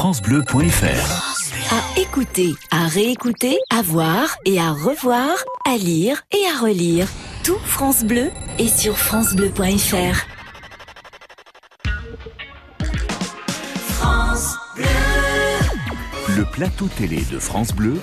[0.00, 1.74] francebleu.fr.
[1.74, 5.28] À écouter, à réécouter, à voir et à revoir,
[5.66, 7.06] à lire et à relire.
[7.44, 10.24] Tout France Bleu est sur francebleu.fr.
[16.34, 18.00] Le plateau télé de France Bleu,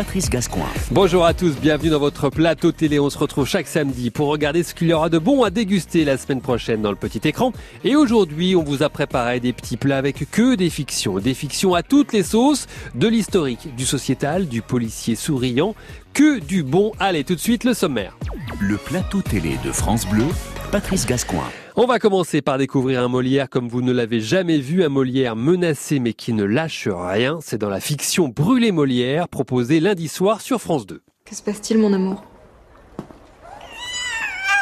[0.00, 0.64] Patrice Gascoin.
[0.90, 2.98] Bonjour à tous, bienvenue dans votre plateau télé.
[2.98, 6.06] On se retrouve chaque samedi pour regarder ce qu'il y aura de bon à déguster
[6.06, 7.52] la semaine prochaine dans le petit écran.
[7.84, 11.18] Et aujourd'hui, on vous a préparé des petits plats avec que des fictions.
[11.18, 15.74] Des fictions à toutes les sauces, de l'historique, du sociétal, du policier souriant,
[16.14, 16.92] que du bon.
[16.98, 18.16] Allez, tout de suite, le sommaire.
[18.58, 20.24] Le plateau télé de France Bleu,
[20.72, 21.44] Patrice Gascoin.
[21.76, 25.36] On va commencer par découvrir un Molière comme vous ne l'avez jamais vu, un Molière
[25.36, 27.38] menacé mais qui ne lâche rien.
[27.40, 31.00] C'est dans la fiction Brûler Molière, proposée lundi soir sur France 2.
[31.24, 32.24] Que se passe-t-il, mon amour?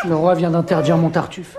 [0.06, 1.56] Le roi vient d'interdire mon tartuffe.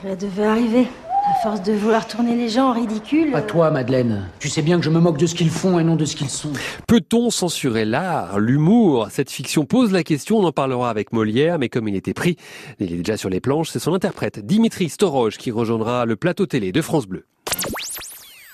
[0.00, 0.86] Cela devait arriver.
[1.28, 3.32] À force de vouloir tourner les gens en ridicule.
[3.32, 4.28] Pas toi, Madeleine.
[4.38, 6.14] Tu sais bien que je me moque de ce qu'ils font et non de ce
[6.14, 6.52] qu'ils sont.
[6.86, 9.08] Peut-on censurer l'art, l'humour?
[9.10, 12.36] Cette fiction pose la question, on en parlera avec Molière, mais comme il était pris,
[12.78, 16.46] il est déjà sur les planches, c'est son interprète, Dimitri Storoj, qui rejoindra le plateau
[16.46, 17.24] télé de France Bleu.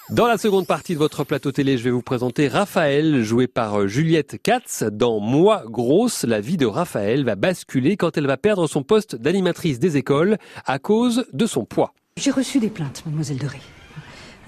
[0.08, 3.80] Dans la seconde partie de votre plateau télé, je vais vous présenter Raphaël, joué par
[3.80, 4.82] euh, Juliette Katz.
[4.90, 9.14] Dans Moi grosse, la vie de Raphaël va basculer quand elle va perdre son poste
[9.14, 11.92] d'animatrice des écoles à cause de son poids.
[12.18, 13.58] J'ai reçu des plaintes, mademoiselle Doré.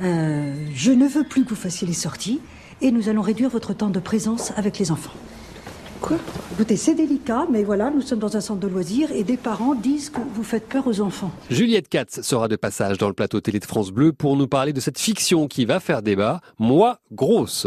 [0.02, 2.40] Euh, je ne veux plus que vous fassiez les sorties
[2.82, 5.14] et nous allons réduire votre temps de présence avec les enfants.
[6.00, 6.18] Quoi?
[6.52, 9.74] Écoutez, c'est délicat, mais voilà, nous sommes dans un centre de loisirs et des parents
[9.74, 11.32] disent que vous faites peur aux enfants.
[11.50, 14.74] Juliette Katz sera de passage dans le plateau télé de France Bleu pour nous parler
[14.74, 17.66] de cette fiction qui va faire débat, Moi grosse.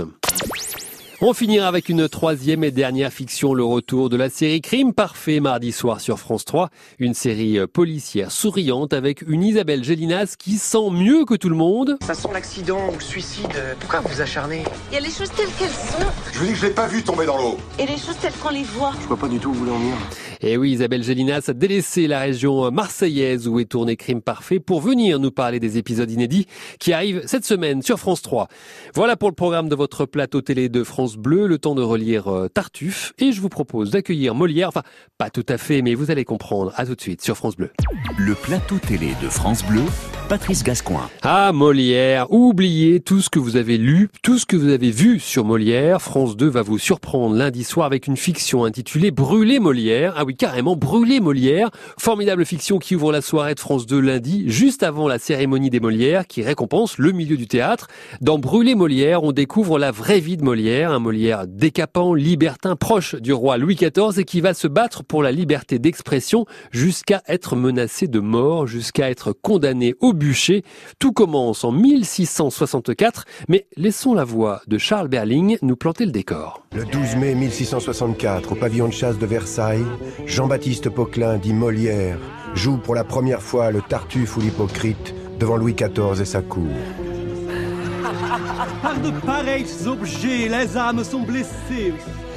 [1.20, 5.40] On finira avec une troisième et dernière fiction, le retour de la série Crime Parfait
[5.40, 6.70] mardi soir sur France 3.
[7.00, 11.98] Une série policière souriante avec une Isabelle Gélinas qui sent mieux que tout le monde.
[12.06, 13.48] Ça sent l'accident ou le suicide.
[13.80, 16.58] Pourquoi vous acharnez Il y a les choses telles qu'elles sont Je vous dis que
[16.60, 17.58] je l'ai pas vu tomber dans l'eau.
[17.80, 18.94] et les choses telles qu'on les voit.
[19.02, 19.96] Je vois pas du tout où vous voulez en venir.
[20.42, 24.82] Et oui, Isabelle Gélinas a délaissé la région marseillaise où est tourné Crime Parfait pour
[24.82, 26.46] venir nous parler des épisodes inédits
[26.80, 28.48] qui arrivent cette semaine sur France 3.
[28.94, 32.28] Voilà pour le programme de votre plateau télé de France Bleu, le temps de relire
[32.28, 34.84] euh, Tartuffe et je vous propose d'accueillir Molière, enfin
[35.18, 37.72] pas tout à fait mais vous allez comprendre, à tout de suite sur France Bleu.
[38.18, 39.82] Le plateau télé de France Bleu,
[40.30, 41.10] Patrice Gascoin.
[41.22, 45.20] Ah Molière, oubliez tout ce que vous avez lu, tout ce que vous avez vu
[45.20, 46.02] sur Molière.
[46.02, 50.18] France 2 va vous surprendre lundi soir avec une fiction intitulée Brûler Molière.
[50.28, 51.70] Oui, carrément, Brûler Molière.
[51.98, 55.80] Formidable fiction qui ouvre la soirée de France 2 lundi, juste avant la cérémonie des
[55.80, 57.88] Molières qui récompense le milieu du théâtre.
[58.20, 63.16] Dans Brûler Molière, on découvre la vraie vie de Molière, un Molière décapant, libertin, proche
[63.16, 67.56] du roi Louis XIV et qui va se battre pour la liberté d'expression jusqu'à être
[67.56, 70.66] menacé de mort, jusqu'à être condamné au bûcher.
[71.00, 76.64] Tout commence en 1664, mais laissons la voix de Charles Berling nous planter le décor.
[76.76, 79.86] Le 12 mai 1664, au pavillon de chasse de Versailles,
[80.26, 82.18] Jean-Baptiste Poquelin, dit Molière,
[82.56, 86.72] joue pour la première fois le Tartuffe ou l'Hypocrite devant Louis XIV et sa cour.
[88.82, 91.94] Par de pareils objets, les âmes sont blessées.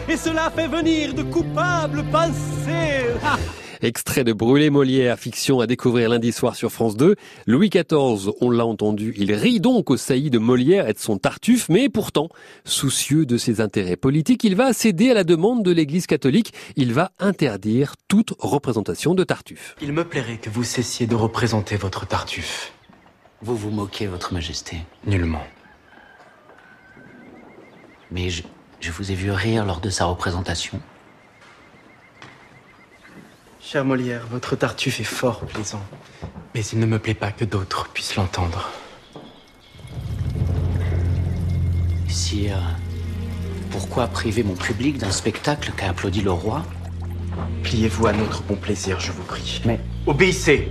[0.08, 3.06] Et cela fait venir de coupables pensées.
[3.82, 7.16] Extrait de Brûler Molière, fiction à découvrir lundi soir sur France 2.
[7.46, 11.16] Louis XIV, on l'a entendu, il rit donc au saillie de Molière et de son
[11.16, 12.28] Tartuffe, mais pourtant,
[12.64, 16.52] soucieux de ses intérêts politiques, il va céder à la demande de l'Église catholique.
[16.76, 19.76] Il va interdire toute représentation de Tartuffe.
[19.80, 22.74] Il me plairait que vous cessiez de représenter votre Tartuffe.
[23.40, 24.76] Vous vous moquez, Votre Majesté.
[25.06, 25.42] Nullement.
[28.10, 28.42] Mais je,
[28.80, 30.80] je vous ai vu rire lors de sa représentation.
[33.72, 35.80] Cher Molière, votre Tartuffe est fort plaisant.
[36.56, 38.68] Mais il ne me plaît pas que d'autres puissent l'entendre.
[42.08, 42.58] Sire,
[43.70, 46.64] pourquoi priver mon public d'un spectacle qu'a applaudi le roi?
[47.62, 49.62] Pliez-vous à notre bon plaisir, je vous prie.
[49.64, 50.68] Mais Obéissez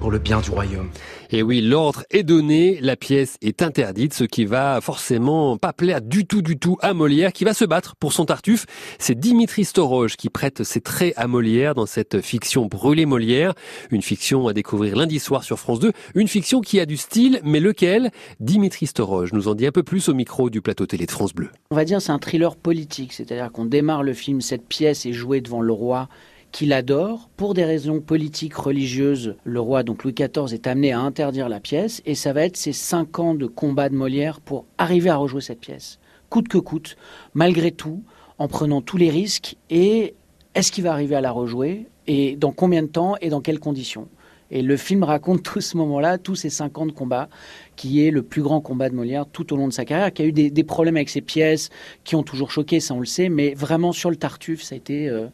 [0.00, 0.90] Pour le bien du royaume.
[1.34, 6.02] Et oui, l'ordre est donné, la pièce est interdite, ce qui va forcément pas plaire
[6.02, 8.66] du tout, du tout à Molière, qui va se battre pour son Tartuffe.
[8.98, 13.54] C'est Dimitri Storoj qui prête ses traits à Molière dans cette fiction Brûler Molière,
[13.90, 17.40] une fiction à découvrir lundi soir sur France 2, une fiction qui a du style,
[17.44, 18.10] mais lequel?
[18.38, 21.32] Dimitri Storoj nous en dit un peu plus au micro du plateau télé de France
[21.32, 21.48] Bleu.
[21.70, 25.14] On va dire c'est un thriller politique, c'est-à-dire qu'on démarre le film, cette pièce est
[25.14, 26.10] jouée devant le roi
[26.52, 27.28] qu'il adore.
[27.36, 31.58] Pour des raisons politiques, religieuses, le roi, donc Louis XIV, est amené à interdire la
[31.58, 35.16] pièce et ça va être ces cinq ans de combat de Molière pour arriver à
[35.16, 35.98] rejouer cette pièce.
[36.28, 36.96] Coûte que coûte,
[37.34, 38.02] malgré tout,
[38.38, 40.14] en prenant tous les risques et
[40.54, 43.60] est-ce qu'il va arriver à la rejouer et dans combien de temps et dans quelles
[43.60, 44.08] conditions?
[44.50, 47.28] Et le film raconte tout ce moment-là, tous ces cinq ans de combat,
[47.76, 50.22] qui est le plus grand combat de Molière tout au long de sa carrière, qui
[50.22, 51.70] a eu des, problèmes avec ses pièces,
[52.04, 54.78] qui ont toujours choqué, ça on le sait, mais vraiment sur le Tartuffe, ça a
[54.78, 55.28] été euh,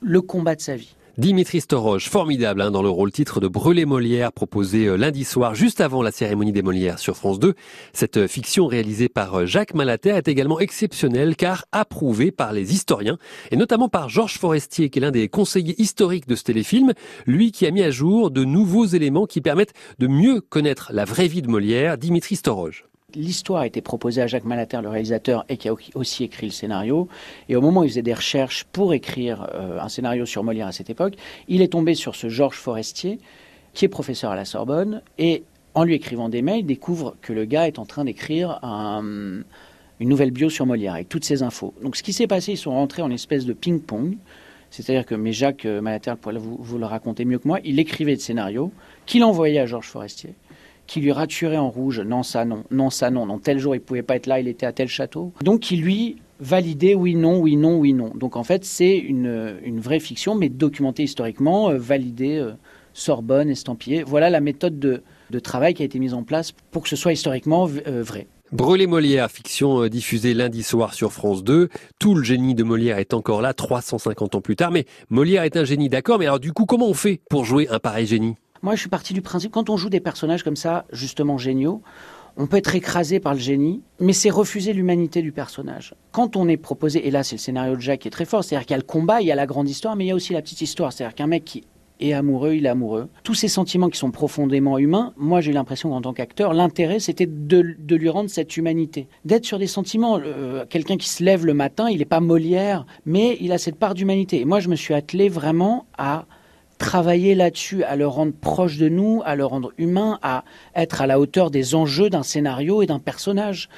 [0.00, 0.94] le combat de sa vie.
[1.18, 5.56] Dimitri Storoge, formidable hein, dans le rôle titre de Brûler Molière, proposé euh, lundi soir,
[5.56, 7.54] juste avant la cérémonie des Molières sur France 2.
[7.92, 12.72] Cette euh, fiction réalisée par euh, Jacques Malater est également exceptionnelle car approuvée par les
[12.72, 13.18] historiens,
[13.50, 16.92] et notamment par Georges Forestier, qui est l'un des conseillers historiques de ce téléfilm,
[17.26, 21.04] lui qui a mis à jour de nouveaux éléments qui permettent de mieux connaître la
[21.04, 22.87] vraie vie de Molière, Dimitri Storoge.
[23.14, 26.52] L'histoire a été proposée à Jacques Malater, le réalisateur, et qui a aussi écrit le
[26.52, 27.08] scénario.
[27.48, 30.66] Et au moment où il faisait des recherches pour écrire euh, un scénario sur Molière
[30.66, 31.14] à cette époque,
[31.48, 33.18] il est tombé sur ce Georges Forestier,
[33.72, 35.42] qui est professeur à la Sorbonne, et
[35.74, 39.44] en lui écrivant des mails, découvre que le gars est en train d'écrire une
[40.00, 41.72] nouvelle bio sur Molière, avec toutes ces infos.
[41.82, 44.18] Donc ce qui s'est passé, ils sont rentrés en espèce de ping-pong.
[44.70, 48.16] C'est-à-dire que, mais Jacques euh, Malater vous, vous le raconter mieux que moi, il écrivait
[48.16, 48.70] des scénarios
[49.06, 50.34] qu'il envoyait à Georges Forestier
[50.88, 53.80] qui lui raturait en rouge non ça non, non ça non, non tel jour il
[53.80, 55.32] pouvait pas être là, il était à tel château.
[55.42, 58.10] Donc qui lui validait oui non, oui non, oui non.
[58.14, 62.52] Donc en fait c'est une, une vraie fiction mais documentée historiquement, euh, validée euh,
[62.94, 64.02] Sorbonne, estampillée.
[64.02, 66.96] Voilà la méthode de, de, travail qui a été mise en place pour que ce
[66.96, 68.26] soit historiquement euh, vrai.
[68.50, 71.68] Brûler Molière, fiction diffusée lundi soir sur France 2.
[71.98, 74.70] Tout le génie de Molière est encore là 350 ans plus tard.
[74.70, 76.18] Mais Molière est un génie, d'accord.
[76.18, 78.36] Mais alors du coup, comment on fait pour jouer un pareil génie?
[78.62, 81.82] Moi, je suis parti du principe, quand on joue des personnages comme ça, justement géniaux,
[82.38, 85.94] on peut être écrasé par le génie, mais c'est refuser l'humanité du personnage.
[86.12, 88.44] Quand on est proposé, et là c'est le scénario de Jacques qui est très fort,
[88.44, 90.10] c'est-à-dire qu'il y a le combat, il y a la grande histoire, mais il y
[90.12, 90.92] a aussi la petite histoire.
[90.92, 91.64] C'est-à-dire qu'un mec qui
[91.98, 93.08] est amoureux, il est amoureux.
[93.24, 97.26] Tous ces sentiments qui sont profondément humains, moi j'ai l'impression qu'en tant qu'acteur, l'intérêt c'était
[97.26, 99.08] de, lui rendre cette humanité.
[99.24, 100.20] D'être sur des sentiments.
[100.24, 103.76] Euh, quelqu'un qui se lève le matin, il n'est pas Molière, mais il a cette
[103.76, 104.40] part d'humanité.
[104.40, 106.26] Et moi je me suis attelé vraiment à
[106.78, 110.44] travailler là-dessus, à le rendre proche de nous, à le rendre humain, à
[110.74, 113.68] être à la hauteur des enjeux d'un scénario et d'un personnage.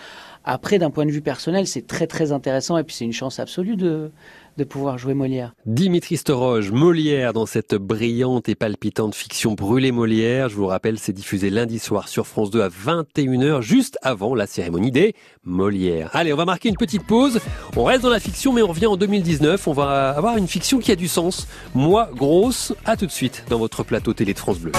[0.44, 3.40] Après, d'un point de vue personnel, c'est très très intéressant et puis c'est une chance
[3.40, 4.10] absolue de,
[4.56, 5.54] de pouvoir jouer Molière.
[5.66, 10.48] Dimitri Storoge, Molière dans cette brillante et palpitante fiction Brûlée Molière.
[10.48, 14.46] Je vous rappelle, c'est diffusé lundi soir sur France 2 à 21h, juste avant la
[14.46, 15.14] cérémonie des
[15.44, 16.10] Molières.
[16.12, 17.40] Allez, on va marquer une petite pause.
[17.76, 19.66] On reste dans la fiction, mais on revient en 2019.
[19.68, 21.46] On va avoir une fiction qui a du sens.
[21.74, 24.72] Moi, grosse, à tout de suite dans votre plateau télé de France Bleu.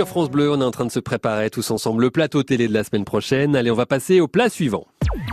[0.00, 2.42] Êtes sur France Bleu, on est en train de se préparer tous ensemble le plateau
[2.42, 3.54] télé de la semaine prochaine.
[3.54, 4.84] Allez, on va passer au plat suivant.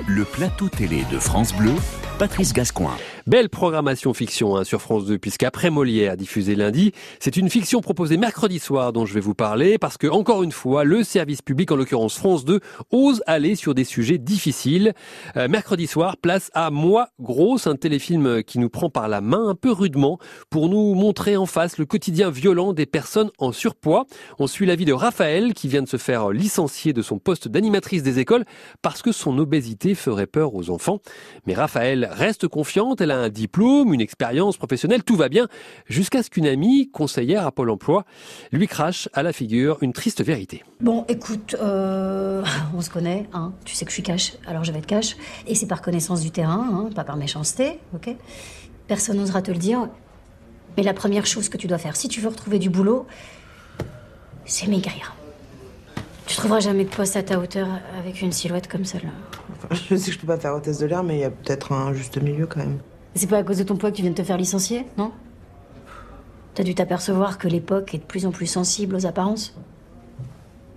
[0.07, 1.71] Le plateau télé de France Bleu,
[2.19, 2.95] Patrice Gascoin.
[3.27, 8.17] Belle programmation fiction hein, sur France 2, puisqu'après Molière, diffusé lundi, c'est une fiction proposée
[8.17, 11.71] mercredi soir dont je vais vous parler, parce que, encore une fois, le service public,
[11.71, 12.59] en l'occurrence France 2,
[12.91, 14.93] ose aller sur des sujets difficiles.
[15.37, 19.49] Euh, mercredi soir, place à Moi Grosse, un téléfilm qui nous prend par la main
[19.49, 20.19] un peu rudement
[20.51, 24.05] pour nous montrer en face le quotidien violent des personnes en surpoids.
[24.37, 28.03] On suit la de Raphaël, qui vient de se faire licencier de son poste d'animatrice
[28.03, 28.43] des écoles
[28.81, 30.99] parce que son obésité ferait peur aux enfants.
[31.45, 35.47] Mais Raphaël reste confiante, elle a un diplôme, une expérience professionnelle, tout va bien,
[35.85, 38.03] jusqu'à ce qu'une amie, conseillère à Pôle emploi,
[38.51, 40.63] lui crache à la figure une triste vérité.
[40.81, 42.43] Bon, écoute, euh,
[42.75, 43.53] on se connaît, hein.
[43.63, 45.15] tu sais que je suis cash, alors je vais être cash,
[45.47, 48.15] et c'est par connaissance du terrain, hein, pas par méchanceté, ok?
[48.87, 49.87] Personne n'osera te le dire,
[50.75, 53.05] mais la première chose que tu dois faire, si tu veux retrouver du boulot,
[54.45, 55.15] c'est maigrir.
[56.25, 57.67] Tu trouveras jamais de poste à ta hauteur
[57.99, 59.11] avec une silhouette comme celle-là.
[59.71, 61.71] Je sais que je peux pas faire hôtesse de l'air, mais il y a peut-être
[61.71, 62.79] un juste milieu quand même.
[63.15, 65.11] C'est pas à cause de ton poids que tu viens de te faire licencier, non?
[66.53, 69.55] T'as dû t'apercevoir que l'époque est de plus en plus sensible aux apparences?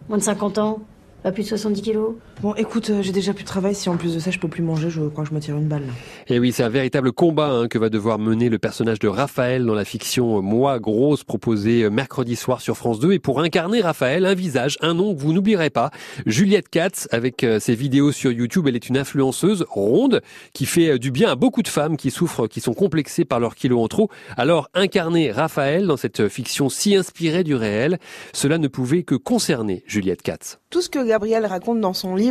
[0.09, 0.81] Moins de 50 ans,
[1.23, 2.15] pas plus de 70 kilos?
[2.41, 3.75] Bon, écoute, euh, j'ai déjà plus de travail.
[3.75, 5.57] Si en plus de ça, je peux plus manger, je crois que je me tire
[5.57, 5.83] une balle.
[6.29, 9.67] Et oui, c'est un véritable combat hein, que va devoir mener le personnage de Raphaël
[9.67, 13.11] dans la fiction Moi Grosse proposée euh, mercredi soir sur France 2.
[13.11, 15.91] Et pour incarner Raphaël, un visage, un nom que vous n'oublierez pas,
[16.27, 20.21] Juliette Katz, avec euh, ses vidéos sur YouTube, elle est une influenceuse ronde
[20.53, 23.57] qui fait du bien à beaucoup de femmes qui souffrent, qui sont complexées par leurs
[23.57, 24.11] kilos en trop.
[24.37, 27.99] Alors, incarner Raphaël dans cette fiction si inspirée du réel,
[28.33, 30.61] cela ne pouvait que concerner Juliette Katz.
[30.71, 32.28] Tout ce que Gabriel raconte dans son livre,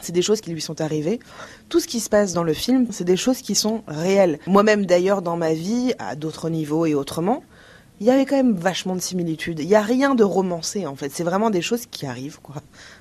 [0.00, 1.20] c'est des choses qui lui sont arrivées.
[1.68, 4.38] Tout ce qui se passe dans le film, c'est des choses qui sont réelles.
[4.46, 7.42] Moi-même d'ailleurs dans ma vie, à d'autres niveaux et autrement,
[8.00, 9.60] il y avait quand même vachement de similitudes.
[9.60, 11.10] Il n'y a rien de romancé en fait.
[11.12, 12.56] C'est vraiment des choses qui arrivent, quoi,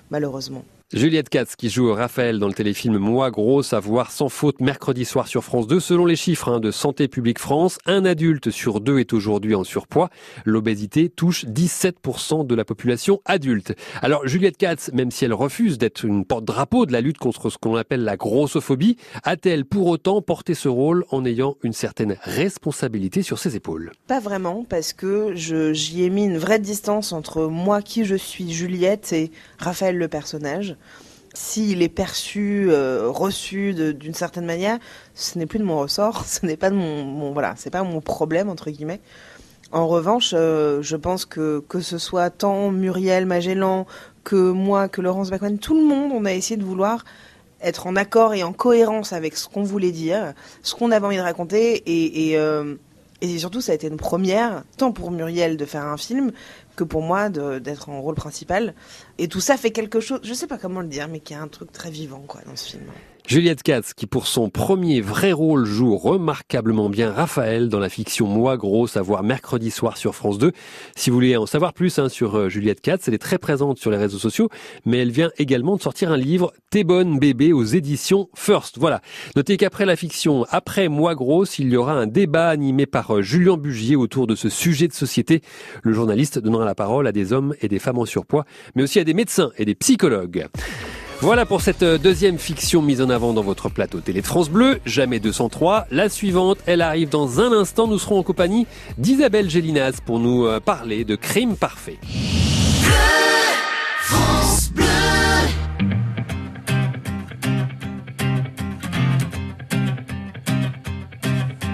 [0.10, 0.64] malheureusement.
[0.94, 5.06] Juliette Katz qui joue Raphaël dans le téléfilm Moi grosse à voir sans faute mercredi
[5.06, 5.80] soir sur France 2.
[5.80, 9.64] Selon les chiffres hein, de Santé publique France, un adulte sur deux est aujourd'hui en
[9.64, 10.10] surpoids.
[10.44, 13.74] L'obésité touche 17% de la population adulte.
[14.02, 17.58] Alors Juliette Katz, même si elle refuse d'être une porte-drapeau de la lutte contre ce
[17.58, 23.22] qu'on appelle la grossophobie, a-t-elle pour autant porté ce rôle en ayant une certaine responsabilité
[23.22, 23.94] sur ses épaules?
[24.08, 28.52] Pas vraiment, parce que j'y ai mis une vraie distance entre moi qui je suis
[28.52, 30.76] Juliette et Raphaël le personnage
[31.34, 34.80] s'il est perçu, euh, reçu d'une certaine manière,
[35.16, 38.02] ce n'est plus de mon ressort, ce n'est pas de mon, voilà, c'est pas mon
[38.02, 39.02] problème entre guillemets.
[39.72, 43.86] En revanche, euh, je pense que que ce soit tant Muriel Magellan
[44.26, 47.06] que moi, que Laurence Bacman, tout le monde, on a essayé de vouloir
[47.62, 50.34] être en accord et en cohérence avec ce qu'on voulait dire,
[50.64, 52.76] ce qu'on avait envie de raconter et, et, euh,
[53.22, 56.32] et surtout ça a été une première, tant pour Muriel de faire un film
[56.76, 58.74] que pour moi d'être en rôle principal.
[59.18, 61.42] Et tout ça fait quelque chose, je sais pas comment le dire, mais qui a
[61.42, 62.84] un truc très vivant quoi dans ce film.
[63.28, 68.28] Juliette Katz, qui pour son premier vrai rôle joue remarquablement bien Raphaël dans la fiction
[68.28, 70.52] Moi Grosse à voir mercredi soir sur France 2.
[70.96, 73.78] Si vous voulez en savoir plus hein, sur euh, Juliette Katz, elle est très présente
[73.78, 74.50] sur les réseaux sociaux,
[74.86, 78.78] mais elle vient également de sortir un livre T'es bonne bébé aux éditions First.
[78.80, 79.02] Voilà.
[79.36, 83.22] Notez qu'après la fiction, après Moi Grosse, il y aura un débat animé par euh,
[83.22, 85.42] Julien Bugier autour de ce sujet de société.
[85.84, 89.00] Le journaliste donnera la parole à des hommes et des femmes en surpoids, mais aussi
[89.00, 90.48] à des médecins et des psychologues.
[91.22, 94.80] Voilà pour cette euh, deuxième fiction mise en avant dans votre plateau télé France Bleu,
[94.88, 95.86] jamais 203.
[95.92, 97.86] La suivante, elle arrive dans un instant.
[97.86, 98.66] Nous serons en compagnie
[98.98, 102.00] d'Isabelle Gélinas pour nous euh, parler de Crime Parfait.
[104.00, 104.86] France Bleu.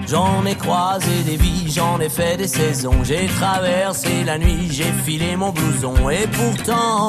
[0.06, 4.92] J'en ai croisé des vies, j'en ai fait des saisons, j'ai traversé la nuit, j'ai
[5.04, 7.08] filé mon blouson et pourtant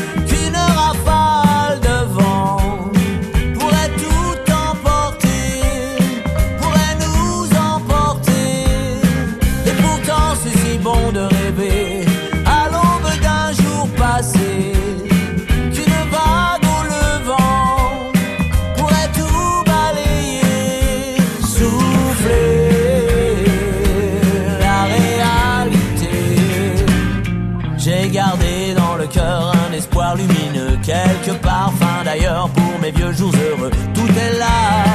[32.81, 33.71] mes vieux jours heureux.
[33.93, 34.85] Tout est là,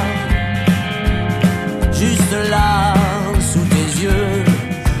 [1.93, 2.93] juste là,
[3.39, 4.43] sous tes yeux.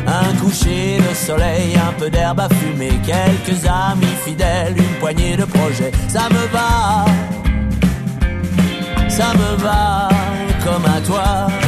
[0.07, 5.43] Un coucher de soleil, un peu d'herbe à fumer, quelques amis fidèles, une poignée de
[5.43, 5.91] projets.
[6.07, 7.05] Ça me va,
[9.09, 10.07] ça me va
[10.63, 11.66] comme à toi.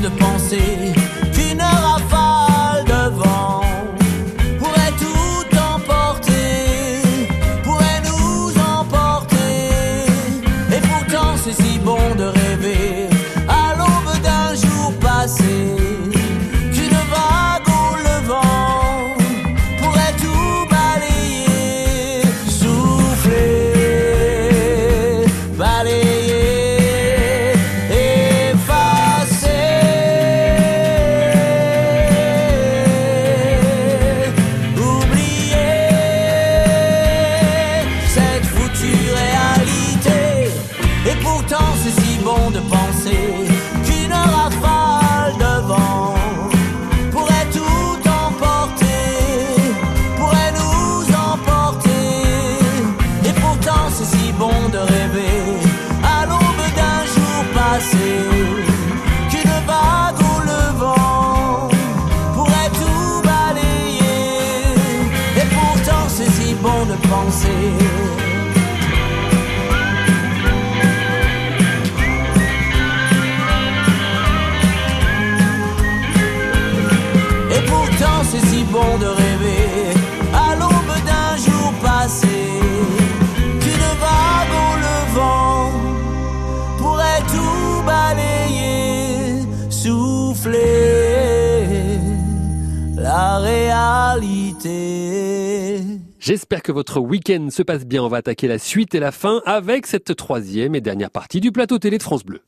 [0.00, 0.91] De penser
[96.24, 98.04] J'espère que votre week-end se passe bien.
[98.04, 101.50] On va attaquer la suite et la fin avec cette troisième et dernière partie du
[101.50, 102.42] plateau télé de France Bleu.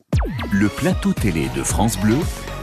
[0.53, 2.15] Le plateau télé de France Bleu,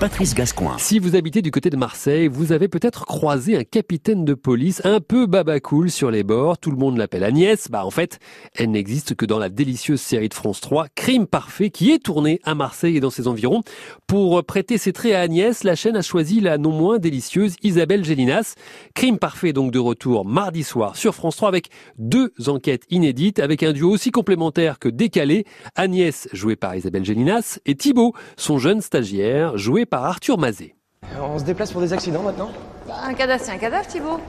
[0.03, 0.79] Patrice Gascoin.
[0.79, 4.83] Si vous habitez du côté de Marseille, vous avez peut-être croisé un capitaine de police
[4.85, 6.59] un peu babacool sur les bords.
[6.59, 7.69] Tout le monde l'appelle Agnès.
[7.71, 8.19] Bah, en fait,
[8.57, 12.41] elle n'existe que dans la délicieuse série de France 3, Crime Parfait, qui est tournée
[12.43, 13.61] à Marseille et dans ses environs.
[14.09, 18.05] Pour prêter ses traits à Agnès, la chaîne a choisi la non moins délicieuse Isabelle
[18.05, 18.57] Gélinas.
[18.97, 23.63] Crime Parfait donc de retour mardi soir sur France 3 avec deux enquêtes inédites, avec
[23.63, 25.45] un duo aussi complémentaire que décalé.
[25.77, 30.75] Agnès, jouée par Isabelle Gélinas, et Thibaut, son jeune stagiaire, joué par Arthur Mazet.
[31.21, 32.51] On se déplace pour des accidents maintenant
[32.89, 34.21] Bah, un cadavre, c'est un cadavre, Thibaut.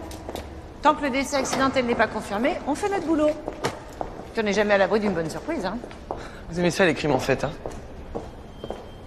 [0.81, 3.29] Tant que le décès accidentel n'est pas confirmé, on fait notre boulot.
[4.33, 5.77] Puis on n'est jamais à l'abri d'une bonne surprise, hein.
[6.49, 7.51] Vous aimez ça les crimes en fait, hein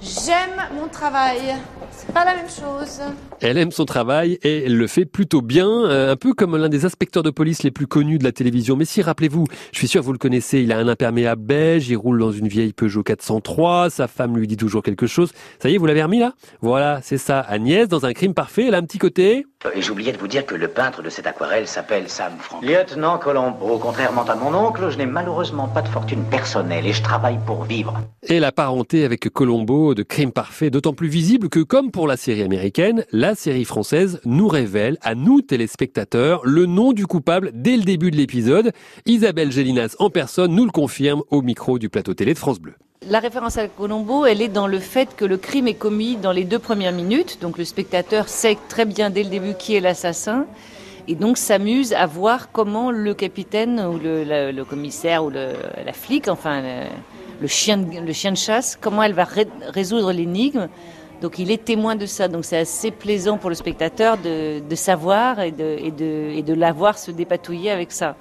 [0.06, 1.56] J'aime mon travail.
[1.90, 3.00] C'est pas la même chose.
[3.40, 6.68] Elle aime son travail et elle le fait plutôt bien, euh, un peu comme l'un
[6.68, 8.76] des inspecteurs de police les plus connus de la télévision.
[8.76, 11.88] Mais si, rappelez-vous, je suis sûr que vous le connaissez, il a un imperméable beige,
[11.88, 15.32] il roule dans une vieille Peugeot 403, sa femme lui dit toujours quelque chose.
[15.60, 16.34] Ça y est, vous l'avez remis là?
[16.60, 17.40] Voilà, c'est ça.
[17.40, 19.44] Agnès, dans un crime parfait, elle a un petit côté...
[19.74, 22.68] Et j'oubliais de vous dire que le peintre de cette aquarelle s'appelle Sam Franklin.
[22.68, 27.02] Lieutenant Colombo, contrairement à mon oncle, je n'ai malheureusement pas de fortune personnelle et je
[27.02, 27.98] travaille pour vivre.
[28.22, 32.16] Et la parenté avec Colombo de Crime Parfait, d'autant plus visible que, comme pour la
[32.16, 37.76] série américaine, la série française nous révèle, à nous téléspectateurs, le nom du coupable dès
[37.76, 38.72] le début de l'épisode.
[39.06, 42.74] Isabelle Gélinas en personne nous le confirme au micro du plateau télé de France Bleu.
[43.02, 46.32] La référence à Colombo, elle est dans le fait que le crime est commis dans
[46.32, 47.38] les deux premières minutes.
[47.42, 50.46] Donc le spectateur sait très bien dès le début qui est l'assassin.
[51.06, 56.62] Et donc s'amuse à voir comment le capitaine ou le, commissaire ou la flic, enfin
[57.40, 60.68] le, chien, de, chasse, comment elle va ré- résoudre l'énigme.
[61.20, 62.28] Donc il est témoin de ça.
[62.28, 66.72] Donc c'est assez plaisant pour le spectateur de, savoir et de, et et de la
[66.72, 68.16] voir se dépatouiller avec ça.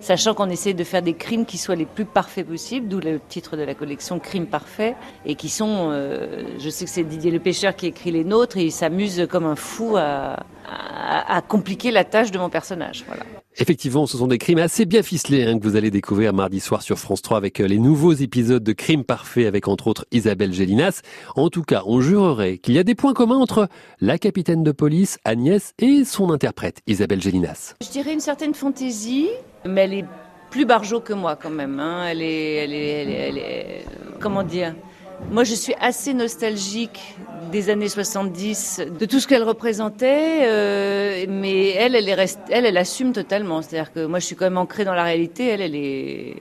[0.00, 3.20] Sachant qu'on essaie de faire des crimes qui soient les plus parfaits possibles, d'où le
[3.28, 7.30] titre de la collection Crimes parfaits, et qui sont, euh, je sais que c'est Didier
[7.30, 10.36] le pêcheur qui écrit les nôtres, et il s'amuse comme un fou à,
[10.68, 13.04] à, à compliquer la tâche de mon personnage.
[13.06, 13.24] Voilà.
[13.60, 16.80] Effectivement, ce sont des crimes assez bien ficelés hein, que vous allez découvrir mardi soir
[16.82, 20.52] sur France 3 avec euh, les nouveaux épisodes de Crimes parfaits avec entre autres Isabelle
[20.52, 21.02] Gélinas.
[21.34, 23.68] En tout cas, on jurerait qu'il y a des points communs entre
[24.00, 27.74] la capitaine de police Agnès et son interprète Isabelle Gélinas.
[27.82, 29.26] Je dirais une certaine fantaisie,
[29.66, 30.04] mais elle est
[30.50, 31.80] plus barjot que moi quand même.
[31.80, 32.04] hein.
[32.08, 33.84] Elle, est, elle, est, elle, est, elle est-
[34.20, 34.74] comment dire?
[35.30, 37.16] Moi, je suis assez nostalgique
[37.52, 42.76] des années 70, de tout ce qu'elle représentait, euh, mais elle, elle, est elle, elle
[42.76, 43.60] assume totalement.
[43.60, 45.48] C'est-à-dire que moi, je suis quand même ancrée dans la réalité.
[45.48, 46.34] Elle, elle est,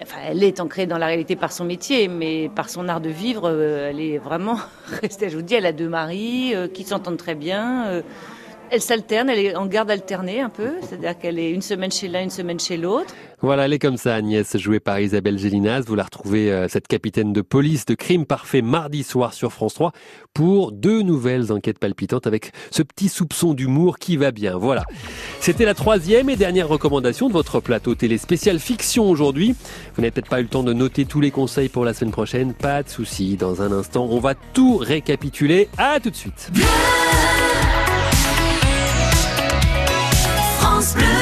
[0.00, 3.10] enfin, elle est ancrée dans la réalité par son métier, mais par son art de
[3.10, 4.58] vivre, euh, elle est vraiment
[5.02, 5.28] restée.
[5.28, 8.02] Je vous dis, elle a deux maris euh, qui s'entendent très bien.
[8.72, 12.08] Elle s'alterne, elle est en garde alternée un peu, c'est-à-dire qu'elle est une semaine chez
[12.08, 13.14] l'un, une semaine chez l'autre.
[13.42, 15.82] Voilà, elle est comme ça, Agnès, jouée par Isabelle Gélinas.
[15.82, 19.74] Vous la retrouvez, euh, cette capitaine de police de crime parfait, mardi soir sur France
[19.74, 19.92] 3
[20.32, 24.56] pour deux nouvelles enquêtes palpitantes avec ce petit soupçon d'humour qui va bien.
[24.56, 24.84] Voilà.
[25.40, 29.54] C'était la troisième et dernière recommandation de votre plateau télé spécial fiction aujourd'hui.
[29.96, 32.12] Vous n'avez peut-être pas eu le temps de noter tous les conseils pour la semaine
[32.12, 32.54] prochaine.
[32.54, 33.36] Pas de souci.
[33.36, 35.68] Dans un instant, on va tout récapituler.
[35.76, 36.50] À tout de suite.
[40.82, 41.21] France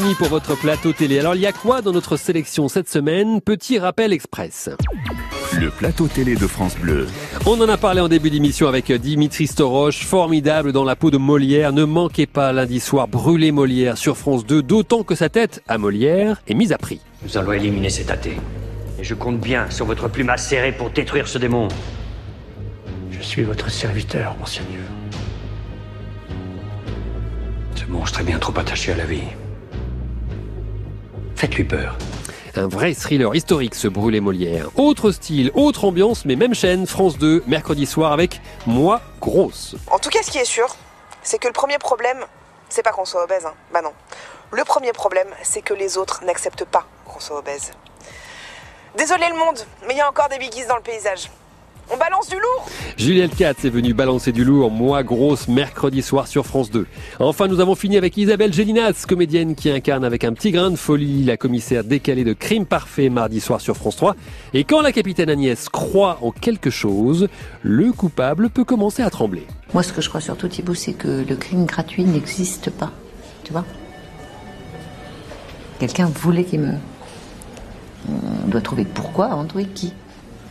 [0.00, 1.18] fini pour votre plateau télé.
[1.18, 3.40] Alors il y a quoi dans notre sélection cette semaine?
[3.40, 4.70] Petit rappel express.
[5.58, 7.06] Le plateau télé de France Bleu.
[7.44, 11.18] On en a parlé en début d'émission avec Dimitri Storoche, formidable dans la peau de
[11.18, 11.72] Molière.
[11.72, 15.76] Ne manquez pas lundi soir Brûler Molière sur France 2, d'autant que sa tête à
[15.76, 17.00] Molière est mise à prix.
[17.22, 18.38] Nous allons éliminer cet athée.
[18.98, 21.68] Et je compte bien sur votre plume acérée pour détruire ce démon.
[23.10, 24.84] Je suis votre serviteur, monseigneur.
[27.74, 29.24] Ce monstre est bien trop attaché à la vie.
[31.40, 31.96] Faites-lui peur.
[32.54, 34.68] Un vrai thriller historique, ce Brûlé Molière.
[34.76, 39.74] Autre style, autre ambiance, mais même chaîne, France 2, mercredi soir avec Moi Grosse.
[39.90, 40.76] En tout cas, ce qui est sûr,
[41.22, 42.26] c'est que le premier problème,
[42.68, 43.46] c'est pas qu'on soit obèse.
[43.46, 43.54] Hein.
[43.72, 43.94] Bah non.
[44.50, 47.70] Le premier problème, c'est que les autres n'acceptent pas qu'on soit obèse.
[48.98, 51.30] Désolé le monde, mais il y a encore des biggies dans le paysage.
[51.92, 56.28] On balance du lourd Juliette Katz est venue balancer du lourd, moi grosse, mercredi soir
[56.28, 56.86] sur France 2.
[57.18, 60.76] Enfin, nous avons fini avec Isabelle Gélinas, comédienne qui incarne avec un petit grain de
[60.76, 64.14] folie la commissaire décalée de Crime Parfait mardi soir sur France 3.
[64.54, 67.26] Et quand la capitaine Agnès croit en quelque chose,
[67.62, 69.46] le coupable peut commencer à trembler.
[69.74, 72.92] Moi, ce que je crois surtout, Thibault, c'est que le crime gratuit n'existe pas.
[73.42, 73.64] Tu vois?
[75.80, 76.74] Quelqu'un voulait qu'il me.
[78.08, 79.92] On doit trouver pourquoi trouver qui?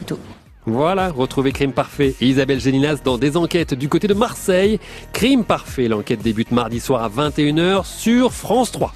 [0.05, 0.17] Tout.
[0.65, 4.79] Voilà, retrouvez Crime Parfait et Isabelle Gélinas dans des enquêtes du côté de Marseille.
[5.13, 8.93] Crime Parfait, l'enquête débute mardi soir à 21h sur France 3.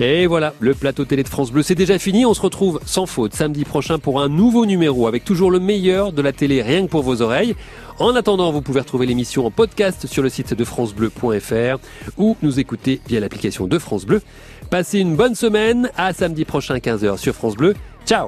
[0.00, 2.26] Et voilà, le plateau télé de France Bleu, c'est déjà fini.
[2.26, 6.12] On se retrouve sans faute samedi prochain pour un nouveau numéro avec toujours le meilleur
[6.12, 7.54] de la télé rien que pour vos oreilles.
[7.98, 11.78] En attendant, vous pouvez retrouver l'émission en podcast sur le site de francebleu.fr
[12.18, 14.20] ou nous écouter via l'application de France Bleu.
[14.70, 17.74] Passez une bonne semaine, à samedi prochain 15h sur France Bleu.
[18.04, 18.22] Ciao